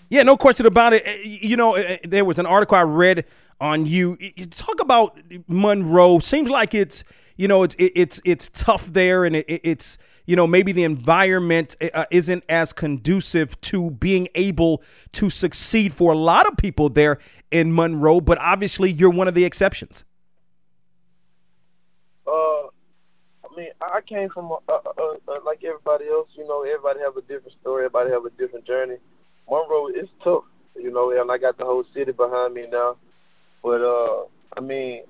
Yeah, 0.09 0.23
no 0.23 0.37
question 0.37 0.67
about 0.67 0.93
it. 0.93 1.03
Eh, 1.05 1.19
you 1.25 1.57
know, 1.57 1.75
eh, 1.75 1.83
eh, 1.83 1.99
there 2.05 2.25
was 2.25 2.39
an 2.39 2.47
article 2.47 2.77
I 2.77 2.83
read 2.83 3.25
on 3.61 3.87
you 3.87 4.17
talk 4.51 4.81
about 4.81 5.19
Monroe. 5.49 6.19
Seems 6.21 6.49
like 6.51 6.75
it's 6.75 7.03
you 7.37 7.49
know 7.49 7.63
it's 7.63 7.77
it's 7.79 8.21
it's 8.25 8.49
tough 8.49 8.87
there, 8.87 9.25
and 9.25 9.37
it's 9.37 9.99
you 10.27 10.35
know, 10.35 10.47
maybe 10.47 10.73
the 10.73 10.83
environment 10.83 11.77
uh, 11.95 12.05
isn't 12.11 12.45
as 12.49 12.73
conducive 12.73 13.59
to 13.63 13.93
being 13.93 14.29
able 14.35 14.83
to 15.13 15.31
succeed 15.31 15.93
for 15.93 16.13
a 16.13 16.19
lot 16.19 16.47
of 16.47 16.57
people 16.57 16.89
there 16.89 17.19
in 17.51 17.75
Monroe, 17.75 18.21
but 18.21 18.39
obviously 18.39 18.91
you're 18.91 19.11
one 19.11 19.29
of 19.29 19.35
the 19.35 19.45
exceptions. 19.45 20.05
Uh, 22.27 22.67
I 22.67 23.57
mean, 23.57 23.69
I 23.81 24.01
came 24.07 24.29
from 24.29 24.51
uh, 24.51 24.57
uh, 24.69 24.81
uh, 24.99 25.39
like 25.45 25.63
everybody 25.65 26.09
else. 26.09 26.29
You 26.35 26.47
know, 26.47 26.63
everybody 26.65 27.01
have 27.01 27.17
a 27.17 27.23
different 27.23 27.55
story. 27.61 27.85
Everybody 27.85 28.11
have 28.11 28.25
a 28.25 28.31
different 28.31 28.67
journey. 28.67 28.97
Monroe 29.49 29.87
is 29.89 30.09
tough, 30.25 30.43
you 30.75 30.91
know, 30.91 31.13
and 31.13 31.31
I 31.31 31.39
got 31.39 31.57
the 31.57 31.65
whole 31.65 31.85
city 31.95 32.11
behind 32.11 32.53
me 32.53 32.67
now. 32.71 32.97
But 33.63 33.81
uh, 33.81 34.25
I 34.57 34.61
mean, 34.61 35.03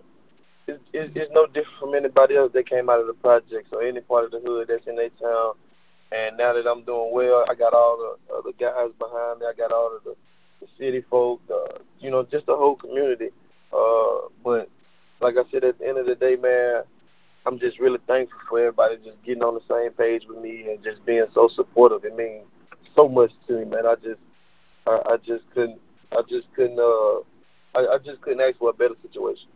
it's, 0.66 0.82
it's, 0.92 1.30
no 1.32 1.46
different 1.46 1.78
from 1.78 1.94
anybody 1.94 2.36
else 2.36 2.52
that 2.54 2.68
came 2.68 2.88
out 2.90 3.00
of 3.00 3.06
the 3.06 3.14
projects 3.14 3.70
or 3.72 3.82
any 3.82 4.00
part 4.00 4.24
of 4.24 4.30
the 4.32 4.40
hood 4.40 4.68
that's 4.68 4.86
in 4.86 4.96
their 4.96 5.10
town. 5.10 5.54
And 6.12 6.36
now 6.36 6.52
that 6.54 6.68
I'm 6.68 6.84
doing 6.84 7.10
well, 7.12 7.44
I 7.48 7.54
got 7.54 7.74
all 7.74 7.98
the 7.98 8.34
other 8.34 8.52
guys 8.58 8.90
behind 8.98 9.40
me. 9.40 9.46
I 9.46 9.52
got 9.56 9.72
all 9.72 9.96
of 9.96 10.04
the, 10.04 10.14
the 10.60 10.66
city 10.78 11.04
folk, 11.10 11.40
the, 11.48 11.80
you 12.00 12.10
know, 12.10 12.24
just 12.24 12.46
the 12.46 12.56
whole 12.56 12.76
community. 12.76 13.30
Uh, 13.72 14.28
but 14.44 14.68
like 15.20 15.34
I 15.36 15.50
said, 15.50 15.64
at 15.64 15.78
the 15.78 15.86
end 15.86 15.98
of 15.98 16.06
the 16.06 16.14
day, 16.14 16.36
man, 16.36 16.82
I'm 17.44 17.58
just 17.58 17.78
really 17.78 17.98
thankful 18.06 18.38
for 18.48 18.58
everybody 18.58 18.96
just 19.04 19.22
getting 19.24 19.42
on 19.42 19.54
the 19.54 19.66
same 19.68 19.92
page 19.92 20.22
with 20.28 20.42
me 20.42 20.66
and 20.68 20.82
just 20.82 21.04
being 21.06 21.26
so 21.32 21.48
supportive. 21.54 22.04
It 22.04 22.16
means 22.16 22.44
so 22.94 23.08
much 23.08 23.30
to 23.46 23.54
me, 23.54 23.64
man. 23.64 23.86
I 23.86 23.94
just, 23.96 24.20
I, 24.86 25.00
I 25.10 25.16
just 25.18 25.44
couldn't, 25.54 25.80
I 26.12 26.22
just 26.28 26.46
couldn't, 26.54 26.78
uh, 26.78 27.20
I, 27.78 27.94
I 27.94 27.98
just 28.04 28.20
couldn't 28.22 28.40
ask 28.40 28.58
for 28.58 28.70
a 28.70 28.72
better 28.72 28.94
situation. 29.02 29.48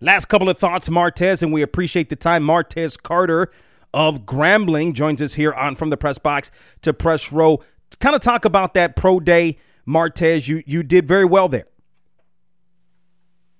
Last 0.00 0.26
couple 0.26 0.50
of 0.50 0.58
thoughts, 0.58 0.90
Martez, 0.90 1.42
and 1.42 1.52
we 1.52 1.62
appreciate 1.62 2.10
the 2.10 2.16
time. 2.16 2.42
Martez 2.42 3.02
Carter 3.02 3.50
of 3.94 4.26
Grambling 4.26 4.92
joins 4.92 5.22
us 5.22 5.34
here 5.34 5.54
on 5.54 5.74
From 5.74 5.88
the 5.88 5.96
Press 5.96 6.18
Box 6.18 6.50
to 6.82 6.92
Press 6.92 7.32
Row. 7.32 7.62
Kind 7.98 8.14
of 8.14 8.20
talk 8.20 8.44
about 8.44 8.74
that 8.74 8.94
pro 8.94 9.20
day, 9.20 9.56
Martez. 9.88 10.48
You 10.48 10.62
you 10.66 10.82
did 10.82 11.08
very 11.08 11.24
well 11.24 11.48
there. 11.48 11.64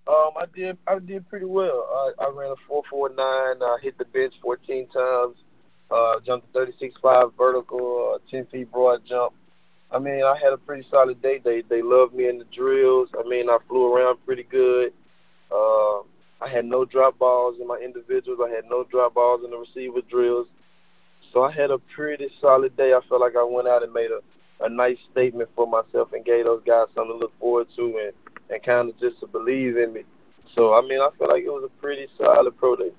Um, 0.07 0.33
I 0.37 0.45
did 0.55 0.77
I 0.87 0.99
did 0.99 1.27
pretty 1.31 1.47
well. 1.47 2.13
I, 2.21 2.25
I 2.25 2.31
ran 2.35 2.51
a 2.51 2.57
four 2.69 2.83
four 2.91 3.09
nine. 3.09 3.63
I 3.63 3.79
hit 3.83 3.97
the 3.97 4.05
bench 4.05 4.35
fourteen 4.43 4.89
times. 4.89 5.37
Uh, 5.91 6.21
jumped 6.21 6.51
a 6.51 6.53
thirty 6.53 6.75
six 6.79 6.95
five 7.01 7.29
vertical, 7.39 8.15
uh, 8.15 8.19
ten 8.31 8.45
feet 8.47 8.71
broad 8.71 9.07
jump. 9.09 9.33
I 9.91 9.99
mean, 9.99 10.23
I 10.23 10.37
had 10.37 10.53
a 10.53 10.59
pretty 10.59 10.87
solid 10.91 11.23
day. 11.23 11.41
They 11.43 11.63
they 11.63 11.81
loved 11.81 12.13
me 12.13 12.29
in 12.29 12.39
the 12.39 12.47
drills. 12.55 13.09
I 13.19 13.27
mean, 13.27 13.49
I 13.49 13.57
flew 13.69 13.95
around 13.95 14.19
pretty 14.27 14.43
good. 14.43 14.93
Uh, 15.51 16.01
I 16.47 16.49
had 16.49 16.65
no 16.65 16.85
drop 16.85 17.19
balls 17.19 17.57
in 17.61 17.67
my 17.67 17.79
individuals. 17.79 18.39
I 18.45 18.51
had 18.51 18.67
no 18.71 18.85
drop 18.85 19.15
balls 19.15 19.43
in 19.45 19.51
the 19.51 19.57
receiver 19.57 20.01
drills. 20.09 20.47
So 21.33 21.43
I 21.43 21.51
had 21.51 21.73
a 21.73 21.79
pretty 21.79 22.29
solid 22.41 22.77
day. 22.77 22.93
I 22.93 23.01
felt 23.09 23.21
like 23.21 23.35
I 23.37 23.43
went 23.43 23.67
out 23.67 23.83
and 23.83 23.93
made 23.93 24.11
a, 24.13 24.65
a 24.65 24.69
nice 24.69 24.99
statement 25.11 25.51
for 25.57 25.67
myself 25.67 26.13
and 26.13 26.25
gave 26.25 26.45
those 26.45 26.63
guys 26.65 26.87
something 26.95 27.15
to 27.15 27.19
look 27.19 27.37
forward 27.41 27.67
to 27.75 27.83
and, 27.83 28.13
and 28.49 28.63
kind 28.63 28.89
of 28.89 29.01
just 29.01 29.19
to 29.21 29.27
believe 29.27 29.77
in 29.77 29.93
me. 29.93 30.03
So 30.55 30.75
I 30.75 30.83
mean, 30.83 31.01
I 31.01 31.09
feel 31.19 31.29
like 31.29 31.43
it 31.43 31.51
was 31.51 31.65
a 31.69 31.81
pretty 31.81 32.07
solid 32.17 32.57
pro 32.57 32.77
day. 32.77 32.93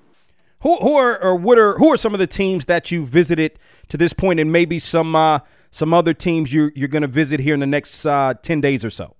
Who, 0.60 0.76
who 0.76 0.94
are 0.96 1.18
or 1.22 1.34
what 1.36 1.58
are 1.58 1.78
who 1.78 1.92
are 1.92 1.96
some 1.96 2.12
of 2.12 2.20
the 2.20 2.26
teams 2.26 2.66
that 2.66 2.90
you 2.90 3.06
visited 3.06 3.58
to 3.88 3.96
this 3.96 4.12
point, 4.12 4.40
and 4.40 4.52
maybe 4.52 4.78
some 4.78 5.16
uh, 5.16 5.38
some 5.70 5.94
other 5.94 6.12
teams 6.12 6.52
you 6.52 6.70
you're 6.74 6.88
going 6.88 7.02
to 7.02 7.08
visit 7.08 7.40
here 7.40 7.54
in 7.54 7.60
the 7.60 7.66
next 7.66 8.04
uh, 8.04 8.34
ten 8.42 8.60
days 8.60 8.84
or 8.84 8.90
so? 8.90 9.14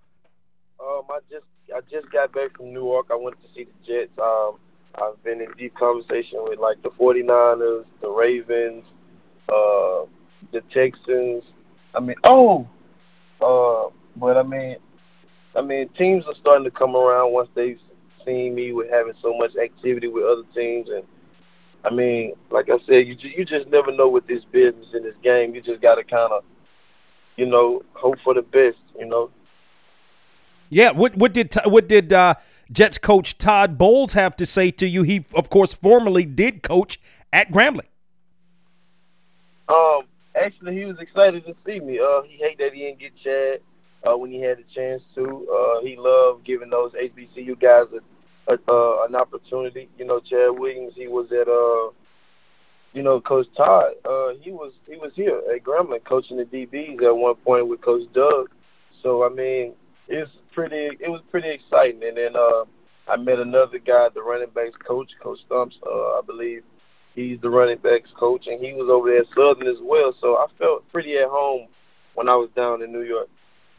I 1.78 1.80
just 1.82 2.10
got 2.10 2.32
back 2.32 2.56
from 2.56 2.74
New 2.74 2.86
York. 2.86 3.06
I 3.08 3.14
went 3.14 3.40
to 3.40 3.46
see 3.54 3.64
the 3.64 3.86
Jets. 3.86 4.10
Um, 4.20 4.56
I've 4.96 5.22
been 5.22 5.40
in 5.40 5.52
deep 5.56 5.76
conversation 5.76 6.40
with 6.42 6.58
like 6.58 6.82
the 6.82 6.88
49ers, 6.90 7.84
the 8.02 8.08
Ravens, 8.08 8.84
uh, 9.48 10.06
the 10.52 10.60
Texans. 10.74 11.44
I 11.94 12.00
mean, 12.00 12.16
oh, 12.24 12.66
uh, 13.40 13.94
but 14.16 14.36
I 14.36 14.42
mean, 14.42 14.78
I 15.54 15.62
mean, 15.62 15.88
teams 15.90 16.24
are 16.26 16.34
starting 16.40 16.64
to 16.64 16.70
come 16.72 16.96
around 16.96 17.32
once 17.32 17.48
they've 17.54 17.78
seen 18.26 18.56
me 18.56 18.72
with 18.72 18.90
having 18.90 19.14
so 19.22 19.38
much 19.38 19.52
activity 19.54 20.08
with 20.08 20.24
other 20.24 20.42
teams, 20.56 20.88
and 20.88 21.04
I 21.84 21.94
mean, 21.94 22.32
like 22.50 22.68
I 22.70 22.78
said, 22.86 23.06
you 23.06 23.16
you 23.20 23.44
just 23.44 23.68
never 23.68 23.92
know 23.92 24.08
with 24.08 24.26
this 24.26 24.42
business 24.50 24.88
in 24.94 25.04
this 25.04 25.14
game. 25.22 25.54
You 25.54 25.62
just 25.62 25.80
got 25.80 25.94
to 25.94 26.02
kind 26.02 26.32
of, 26.32 26.42
you 27.36 27.46
know, 27.46 27.82
hope 27.94 28.16
for 28.24 28.34
the 28.34 28.42
best. 28.42 28.78
You 28.98 29.06
know, 29.06 29.30
yeah. 30.68 30.90
What 30.90 31.16
what 31.16 31.32
did 31.32 31.54
what 31.64 31.88
did 31.88 32.12
uh, 32.12 32.34
Jets 32.70 32.98
coach 32.98 33.38
Todd 33.38 33.78
Bowles 33.78 34.12
have 34.14 34.36
to 34.36 34.46
say 34.46 34.70
to 34.72 34.86
you? 34.86 35.02
He 35.02 35.24
of 35.34 35.50
course 35.50 35.74
formerly 35.74 36.24
did 36.24 36.62
coach 36.62 36.98
at 37.32 37.50
Grambling. 37.50 37.88
Um, 39.68 40.02
actually, 40.34 40.76
he 40.76 40.84
was 40.84 40.98
excited 40.98 41.44
to 41.46 41.54
see 41.66 41.80
me. 41.80 41.98
Uh, 41.98 42.22
he 42.22 42.36
hate 42.38 42.58
that 42.58 42.72
he 42.72 42.80
didn't 42.80 43.00
get 43.00 43.12
Chad 43.22 43.60
uh, 44.08 44.16
when 44.16 44.30
he 44.30 44.40
had 44.40 44.58
the 44.58 44.64
chance 44.74 45.02
to. 45.14 45.24
Uh, 45.24 45.80
he 45.82 45.96
loved 45.98 46.44
giving 46.44 46.70
those 46.70 46.92
HBCU 46.92 47.60
guys 47.60 47.86
a, 47.92 48.52
a, 48.52 48.58
uh, 48.68 49.06
an 49.06 49.14
opportunity. 49.14 49.88
You 49.98 50.06
know, 50.06 50.20
Chad 50.20 50.58
Williams, 50.58 50.94
he 50.96 51.06
was 51.06 51.30
at 51.32 51.48
uh, 51.48 51.92
you 52.92 53.02
know, 53.02 53.20
Coach 53.20 53.46
Todd. 53.56 53.92
Uh, 54.04 54.30
he 54.40 54.50
was 54.50 54.72
he 54.88 54.96
was 54.96 55.12
here 55.14 55.40
at 55.54 55.62
Grambling 55.62 56.04
coaching 56.04 56.36
the 56.36 56.44
DBs 56.44 57.02
at 57.02 57.16
one 57.16 57.34
point 57.36 57.68
with 57.68 57.80
Coach 57.80 58.10
Doug. 58.12 58.50
So 59.02 59.24
I 59.24 59.28
mean, 59.28 59.74
it's 60.08 60.30
pretty. 60.52 60.96
It 61.00 61.10
was 61.10 61.22
pretty 61.30 61.50
exciting. 61.50 62.02
And 62.02 62.16
then 62.16 62.34
uh, 62.34 62.64
I 63.06 63.16
met 63.16 63.38
another 63.38 63.78
guy, 63.78 64.08
the 64.14 64.22
running 64.22 64.50
backs 64.54 64.76
coach, 64.86 65.10
Coach 65.22 65.38
Stumps. 65.46 65.76
Uh, 65.86 66.18
I 66.18 66.20
believe 66.26 66.62
he's 67.14 67.40
the 67.40 67.50
running 67.50 67.78
backs 67.78 68.10
coach, 68.18 68.46
and 68.46 68.60
he 68.64 68.72
was 68.72 68.88
over 68.90 69.10
there 69.10 69.20
at 69.20 69.26
Southern 69.34 69.66
as 69.66 69.80
well. 69.80 70.14
So 70.20 70.36
I 70.36 70.46
felt 70.58 70.90
pretty 70.92 71.16
at 71.16 71.28
home 71.28 71.68
when 72.14 72.28
I 72.28 72.34
was 72.34 72.50
down 72.56 72.82
in 72.82 72.92
New 72.92 73.02
York. 73.02 73.28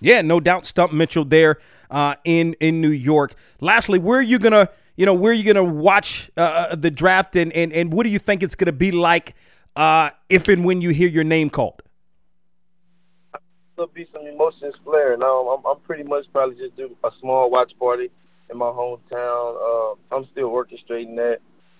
Yeah, 0.01 0.21
no 0.21 0.39
doubt, 0.39 0.65
Stump 0.65 0.93
Mitchell 0.93 1.25
there 1.25 1.57
uh, 1.89 2.15
in 2.23 2.53
in 2.59 2.81
New 2.81 2.91
York. 2.91 3.33
Lastly, 3.59 3.99
where 3.99 4.19
are 4.19 4.23
you 4.23 4.39
gonna, 4.39 4.69
you 4.95 5.05
know, 5.05 5.13
where 5.13 5.31
are 5.31 5.35
you 5.35 5.43
gonna 5.43 5.63
watch 5.63 6.31
uh, 6.37 6.41
uh 6.41 6.75
the 6.75 6.91
draft, 6.91 7.35
and, 7.35 7.51
and 7.53 7.73
and 7.73 7.91
what 7.91 8.03
do 8.05 8.09
you 8.09 8.19
think 8.19 8.41
it's 8.41 8.55
gonna 8.55 8.71
be 8.71 8.91
like 8.91 9.35
uh, 9.75 10.11
if 10.29 10.47
and 10.47 10.63
when 10.63 10.81
you 10.81 10.91
hear 10.91 11.09
your 11.09 11.25
name 11.25 11.49
called? 11.49 11.81
There'll 13.79 13.91
be 13.93 14.07
some 14.11 14.27
emotions 14.27 14.75
flaring. 14.83 15.19
Now 15.19 15.47
I'm, 15.47 15.65
I'm 15.65 15.79
pretty 15.83 16.03
much 16.03 16.25
probably 16.33 16.57
just 16.57 16.75
do 16.75 16.95
a 17.03 17.09
small 17.21 17.49
watch 17.49 17.71
party 17.79 18.09
in 18.51 18.57
my 18.57 18.65
hometown. 18.65 19.95
Uh, 20.11 20.15
I'm 20.15 20.27
still 20.31 20.49
orchestrating 20.49 21.15
that, 21.15 21.39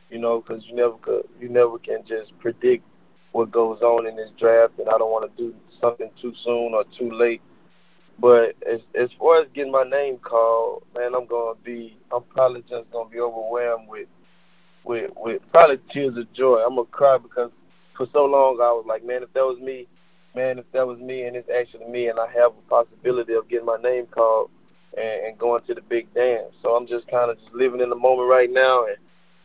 you 0.10 0.18
know, 0.18 0.39
because 0.41 0.63
you 0.65 0.75
never 0.75 0.98
could, 1.01 1.27
you 1.41 1.50
never 1.50 1.77
can 1.77 2.06
just 2.08 2.38
predict 2.39 2.86
what 3.34 3.51
goes 3.51 3.82
on 3.82 4.08
in 4.08 4.15
this 4.15 4.32
draft, 4.39 4.79
and 4.79 4.88
I 4.88 4.98
don't 4.98 5.12
want 5.12 5.29
to 5.29 5.38
do 5.38 5.53
something 5.82 6.10
too 6.22 6.34
soon 6.44 6.74
or 6.74 6.86
too 6.98 7.12
late. 7.12 7.41
But 8.18 8.56
as 8.70 8.79
as 8.96 9.10
far 9.20 9.41
as 9.41 9.48
getting 9.53 9.72
my 9.72 9.84
name 9.84 10.18
called, 10.18 10.84
man, 10.96 11.13
I'm 11.13 11.25
gonna 11.25 11.60
be, 11.63 11.98
I'm 12.13 12.24
probably 12.24 12.62
just 12.62 12.89
gonna 12.91 13.10
be 13.10 13.20
overwhelmed 13.20 13.89
with, 13.89 14.08
with, 14.86 15.12
with 15.18 15.41
probably 15.51 15.79
tears 15.91 16.18
of 16.18 16.32
joy. 16.34 16.63
I'm 16.65 16.75
gonna 16.75 16.88
cry 16.88 17.18
because 17.18 17.51
for 17.96 18.08
so 18.13 18.25
long 18.25 18.60
I 18.62 18.72
was 18.72 18.86
like, 18.88 19.06
man, 19.06 19.24
if 19.24 19.34
that 19.34 19.44
was 19.44 19.60
me, 19.60 19.88
man, 20.36 20.59
if 20.59 20.65
that 20.74 20.86
was 20.86 21.00
me 21.00 21.24
and 21.24 21.36
it's 21.36 21.50
actually 21.50 21.86
me 21.86 22.07
and 22.07 22.19
I 22.19 22.27
have 22.27 22.51
a 22.51 22.69
possibility 22.69 23.33
of 23.33 23.48
getting 23.50 23.65
my 23.65 23.77
name 23.77 24.05
called 24.07 24.50
and, 24.98 25.27
and 25.27 25.38
going 25.38 25.63
to 25.63 25.74
the 25.74 25.81
big 25.81 26.13
dance. 26.13 26.53
So 26.62 26.75
I'm 26.75 26.88
just 26.88 27.07
kind 27.07 27.31
of 27.31 27.39
just 27.39 27.53
living 27.53 27.81
in 27.81 27.89
the 27.89 27.95
moment 27.95 28.29
right 28.29 28.51
now 28.51 28.86
and 28.86 28.98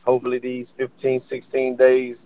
hopefully 0.05 0.39
these 0.39 0.67
15, 0.77 1.23
16 1.29 1.77
days 1.77 2.17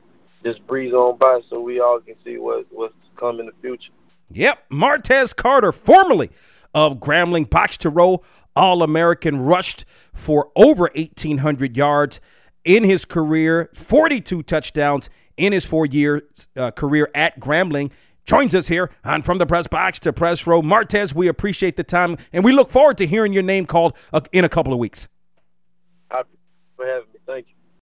just 0.45 0.65
breeze 0.67 0.93
on 0.93 1.19
by 1.19 1.41
so 1.49 1.61
we 1.61 1.81
all 1.81 2.00
can 2.00 2.15
see 2.25 2.38
what, 2.38 2.67
what's 2.71 2.95
to 2.95 3.21
come 3.21 3.41
in 3.41 3.47
the 3.47 3.53
future. 3.61 3.93
Yep, 4.31 4.71
Martez 4.71 5.35
Carter, 5.35 5.73
formerly 5.73 6.31
of 6.75 6.99
Grambling 6.99 7.49
Box 7.49 7.79
to 7.79 7.91
Row 7.91 8.23
All 8.55 8.83
American, 8.83 9.41
rushed 9.41 9.85
for 10.12 10.50
over 10.55 10.91
1,800 10.95 11.77
yards 11.77 12.21
in 12.65 12.85
his 12.85 13.05
career, 13.05 13.71
42 13.75 14.43
touchdowns 14.43 15.09
in 15.37 15.53
his 15.53 15.65
four 15.65 15.87
year 15.87 16.23
uh, 16.57 16.71
career 16.73 17.11
at 17.15 17.41
Grambling 17.41 17.91
joins 18.29 18.55
us 18.55 18.69
here 18.69 18.91
on 19.05 19.23
From 19.23 19.39
the 19.39 19.47
Press 19.47 19.67
Box 19.67 19.99
to 20.01 20.13
Press 20.13 20.47
Row. 20.47 20.61
Martez, 20.61 21.15
we 21.15 21.29
appreciate 21.29 21.77
the 21.77 21.83
time, 21.83 22.17
and 22.33 22.45
we 22.45 22.53
look 22.53 22.69
forward 22.71 22.99
to 22.99 23.07
hearing 23.07 23.33
your 23.33 23.43
name 23.43 23.65
called 23.65 23.97
uh, 24.13 24.21
in 24.33 24.45
a 24.45 24.49
couple 24.49 24.73
of 24.73 24.79
weeks. 24.79 25.09
for 26.77 26.87
having 26.87 27.09
me. 27.13 27.21
Thank 27.27 27.47
you. 27.49 27.55